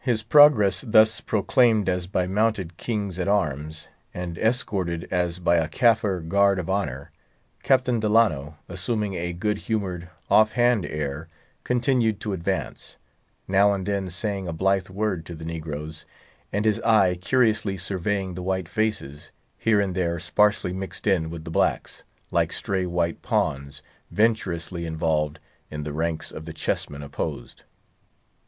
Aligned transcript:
His 0.00 0.24
progress 0.24 0.80
thus 0.84 1.20
proclaimed 1.20 1.88
as 1.88 2.08
by 2.08 2.26
mounted 2.26 2.76
kings 2.76 3.16
at 3.16 3.28
arms, 3.28 3.86
and 4.12 4.36
escorted 4.38 5.06
as 5.12 5.38
by 5.38 5.58
a 5.58 5.68
Caffre 5.68 6.20
guard 6.20 6.58
of 6.58 6.68
honor, 6.68 7.12
Captain 7.62 8.00
Delano, 8.00 8.56
assuming 8.68 9.14
a 9.14 9.32
good 9.32 9.58
humored, 9.58 10.10
off 10.28 10.54
handed 10.54 10.90
air, 10.90 11.28
continued 11.62 12.18
to 12.22 12.32
advance; 12.32 12.96
now 13.46 13.72
and 13.72 13.86
then 13.86 14.10
saying 14.10 14.48
a 14.48 14.52
blithe 14.52 14.88
word 14.88 15.24
to 15.26 15.36
the 15.36 15.44
negroes, 15.44 16.06
and 16.52 16.64
his 16.64 16.80
eye 16.80 17.14
curiously 17.14 17.76
surveying 17.76 18.34
the 18.34 18.42
white 18.42 18.68
faces, 18.68 19.30
here 19.56 19.80
and 19.80 19.94
there 19.94 20.18
sparsely 20.18 20.72
mixed 20.72 21.06
in 21.06 21.30
with 21.30 21.44
the 21.44 21.52
blacks, 21.52 22.02
like 22.32 22.52
stray 22.52 22.84
white 22.84 23.22
pawns 23.22 23.80
venturously 24.10 24.84
involved 24.84 25.38
in 25.70 25.84
the 25.84 25.92
ranks 25.92 26.32
of 26.32 26.46
the 26.46 26.52
chess 26.52 26.90
men 26.90 27.00
opposed. 27.04 27.62